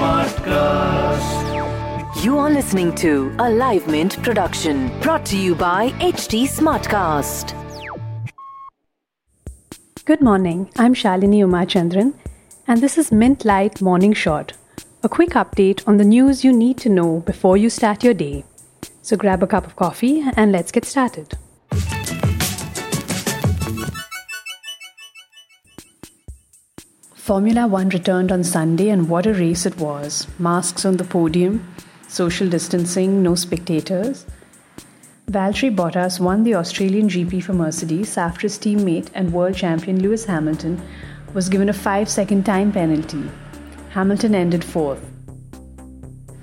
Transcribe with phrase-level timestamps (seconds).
[0.00, 2.24] Smartcast.
[2.24, 7.54] You are listening to a Live Mint production brought to you by HT Smartcast.
[10.04, 10.70] Good morning.
[10.76, 12.14] I'm Shalini Umachandran,
[12.66, 14.52] and this is Mint Light Morning Shot.
[15.02, 18.44] a quick update on the news you need to know before you start your day.
[19.02, 21.38] So grab a cup of coffee and let's get started.
[27.30, 30.26] Formula One returned on Sunday, and what a race it was!
[30.40, 31.64] Masks on the podium,
[32.08, 34.26] social distancing, no spectators.
[35.30, 40.24] Valtteri Bottas won the Austrian GP for Mercedes after his teammate and world champion Lewis
[40.24, 40.82] Hamilton
[41.32, 43.22] was given a 5 second time penalty.
[43.90, 45.08] Hamilton ended fourth.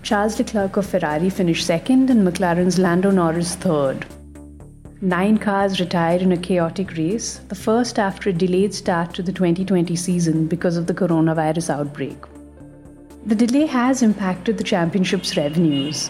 [0.03, 4.05] Charles Leclerc of Ferrari finished second and McLaren's Lando Norris third.
[5.01, 9.31] Nine cars retired in a chaotic race, the first after a delayed start to the
[9.31, 12.17] 2020 season because of the coronavirus outbreak.
[13.27, 16.09] The delay has impacted the championship's revenues.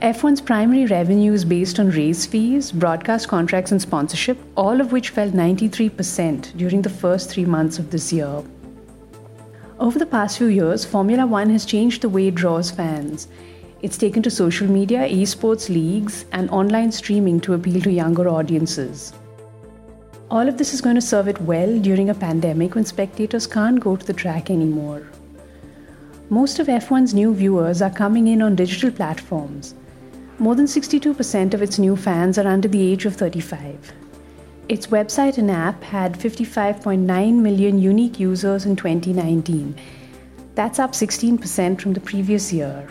[0.00, 5.10] F1's primary revenue is based on race fees, broadcast contracts, and sponsorship, all of which
[5.10, 8.42] fell 93% during the first three months of this year.
[9.78, 13.28] Over the past few years, Formula One has changed the way it draws fans.
[13.82, 19.14] It's taken to social media, esports leagues, and online streaming to appeal to younger audiences.
[20.30, 23.80] All of this is going to serve it well during a pandemic when spectators can't
[23.80, 25.08] go to the track anymore.
[26.28, 29.74] Most of F1's new viewers are coming in on digital platforms.
[30.38, 33.92] More than 62% of its new fans are under the age of 35.
[34.68, 39.74] Its website and app had 55.9 million unique users in 2019.
[40.54, 42.86] That's up 16% from the previous year.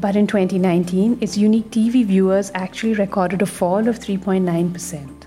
[0.00, 5.26] But in 2019, its unique TV viewers actually recorded a fall of 3.9%.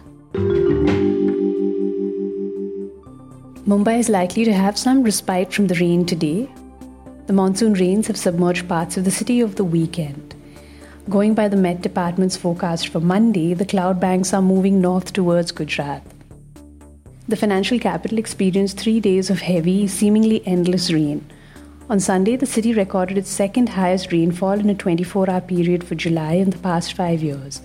[3.67, 6.49] Mumbai is likely to have some respite from the rain today.
[7.27, 10.33] The monsoon rains have submerged parts of the city over the weekend.
[11.07, 15.51] Going by the Met Department's forecast for Monday, the cloud banks are moving north towards
[15.51, 16.01] Gujarat.
[17.27, 21.23] The financial capital experienced three days of heavy, seemingly endless rain.
[21.93, 25.93] On Sunday, the city recorded its second highest rainfall in a 24 hour period for
[25.93, 27.61] July in the past five years.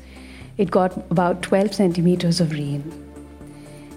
[0.59, 2.83] It got about 12 centimeters of rain.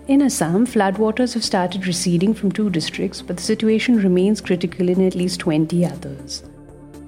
[0.08, 5.06] In Assam, floodwaters have started receding from two districts, but the situation remains critical in
[5.06, 6.44] at least 20 others.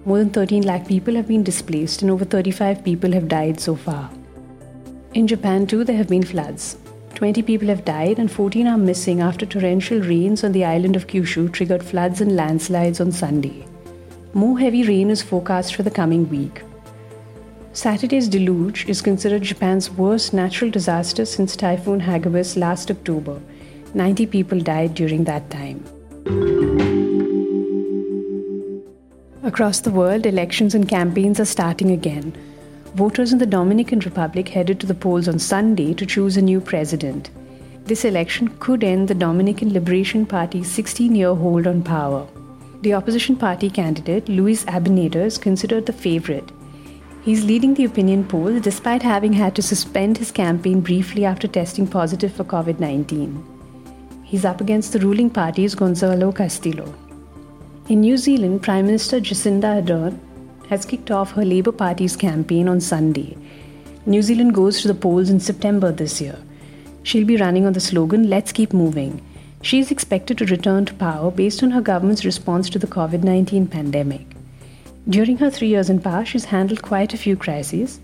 [0.03, 3.77] More than 13 lakh people have been displaced and over 35 people have died so
[3.77, 4.11] far.
[5.13, 6.75] In Japan, too, there have been floods.
[7.15, 11.05] 20 people have died and 14 are missing after torrential rains on the island of
[11.05, 13.65] Kyushu triggered floods and landslides on Sunday.
[14.33, 16.63] More heavy rain is forecast for the coming week.
[17.73, 23.39] Saturday's deluge is considered Japan's worst natural disaster since Typhoon Hagibis last October.
[23.93, 25.83] 90 people died during that time.
[29.43, 32.35] Across the world, elections and campaigns are starting again.
[32.95, 36.61] Voters in the Dominican Republic headed to the polls on Sunday to choose a new
[36.61, 37.31] president.
[37.85, 42.27] This election could end the Dominican Liberation Party's 16 year hold on power.
[42.83, 46.51] The opposition party candidate, Luis Abinader, is considered the favorite.
[47.23, 51.87] He's leading the opinion polls despite having had to suspend his campaign briefly after testing
[51.87, 54.21] positive for COVID 19.
[54.23, 56.93] He's up against the ruling party's Gonzalo Castillo.
[57.89, 60.19] In New Zealand, Prime Minister Jacinda Ardern
[60.73, 63.37] has kicked off her Labour Party's campaign on Sunday.
[64.07, 66.37] New Zealand goes to the polls in September this year.
[67.03, 69.21] She'll be running on the slogan Let's Keep Moving.
[69.61, 73.23] She is expected to return to power based on her government's response to the COVID
[73.23, 74.25] 19 pandemic.
[75.07, 77.99] During her three years in power, she's handled quite a few crises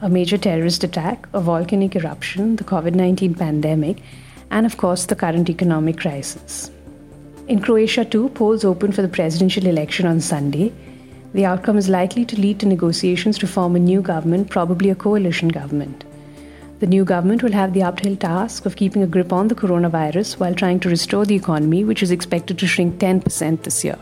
[0.00, 3.98] a major terrorist attack, a volcanic eruption, the COVID 19 pandemic,
[4.50, 6.70] and of course, the current economic crisis.
[7.48, 10.72] In Croatia, too, polls open for the presidential election on Sunday.
[11.34, 14.94] The outcome is likely to lead to negotiations to form a new government, probably a
[14.94, 16.04] coalition government.
[16.78, 20.38] The new government will have the uphill task of keeping a grip on the coronavirus
[20.38, 23.98] while trying to restore the economy, which is expected to shrink 10% this year.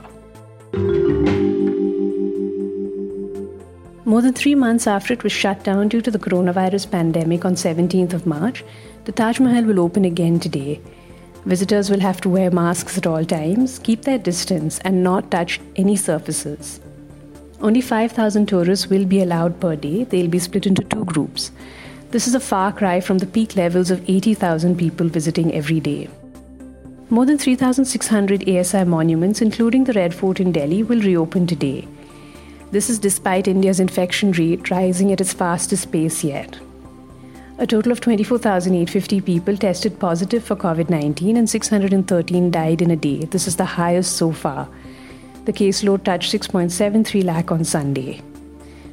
[4.04, 7.54] More than three months after it was shut down due to the coronavirus pandemic on
[7.54, 8.62] 17th of March,
[9.06, 10.82] the Taj Mahal will open again today.
[11.46, 15.60] Visitors will have to wear masks at all times, keep their distance, and not touch
[15.76, 16.80] any surfaces.
[17.62, 20.02] Only 5,000 tourists will be allowed per day.
[20.02, 21.52] They'll be split into two groups.
[22.10, 26.08] This is a far cry from the peak levels of 80,000 people visiting every day.
[27.08, 31.86] More than 3,600 ASI monuments, including the Red Fort in Delhi, will reopen today.
[32.72, 36.58] This is despite India's infection rate rising at its fastest pace yet.
[37.58, 42.96] A total of 24,850 people tested positive for COVID 19 and 613 died in a
[42.96, 43.24] day.
[43.26, 44.68] This is the highest so far.
[45.44, 48.22] The caseload touched 6.73 lakh on Sunday.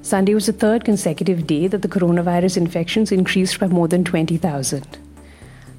[0.02, 4.98] Sunday was the third consecutive day that the coronavirus infections increased by more than 20,000.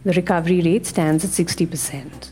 [0.05, 2.31] The recovery rate stands at 60%.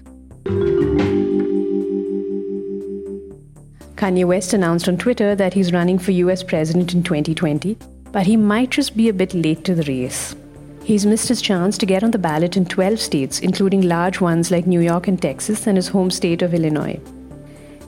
[3.96, 7.76] Kanye West announced on Twitter that he's running for US president in 2020,
[8.12, 10.36] but he might just be a bit late to the race.
[10.84, 14.52] He's missed his chance to get on the ballot in 12 states, including large ones
[14.52, 17.00] like New York and Texas, and his home state of Illinois.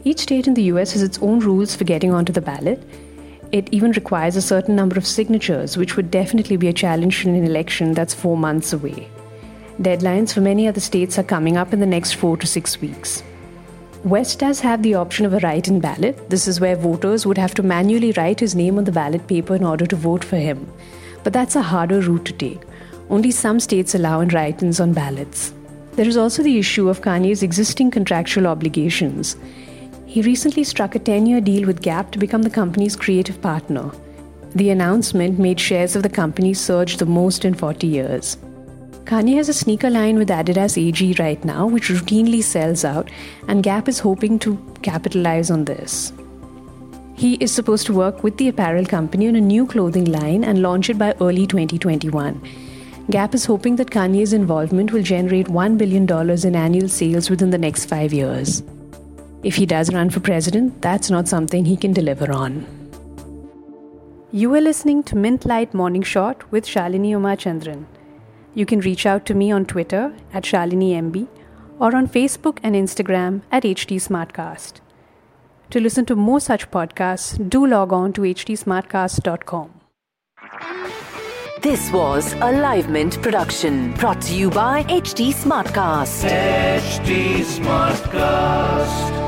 [0.03, 2.83] Each state in the US has its own rules for getting onto the ballot.
[3.53, 7.35] It even requires a certain number of signatures, which would definitely be a challenge in
[7.35, 9.09] an election that's four months away.
[9.81, 13.23] Deadlines for many other states are coming up in the next four to six weeks.
[14.05, 16.31] West does have the option of a write in ballot.
[16.31, 19.55] This is where voters would have to manually write his name on the ballot paper
[19.55, 20.67] in order to vote for him.
[21.23, 22.63] But that's a harder route to take.
[23.11, 25.53] Only some states allow write ins on ballots.
[25.93, 29.37] There is also the issue of Kanye's existing contractual obligations.
[30.11, 33.93] He recently struck a 10 year deal with Gap to become the company's creative partner.
[34.57, 38.37] The announcement made shares of the company surge the most in 40 years.
[39.05, 43.09] Kanye has a sneaker line with Adidas AG right now, which routinely sells out,
[43.47, 46.13] and Gap is hoping to capitalize on this.
[47.15, 50.61] He is supposed to work with the apparel company on a new clothing line and
[50.61, 52.43] launch it by early 2021.
[53.11, 56.11] Gap is hoping that Kanye's involvement will generate $1 billion
[56.45, 58.65] in annual sales within the next five years.
[59.43, 62.67] If he does run for president, that's not something he can deliver on.
[64.33, 67.87] You are listening to Mint Light Morning Shot with Shalini Uma Chandran.
[68.55, 71.27] You can reach out to me on Twitter at ShaliniMB
[71.79, 74.81] or on Facebook and Instagram at HT Smartcast.
[75.71, 79.71] To listen to more such podcasts, do log on to htsmartcast.com.
[81.63, 86.29] This was a Live Mint production brought to you by HT Smartcast.
[86.29, 89.20] HT Smartcast.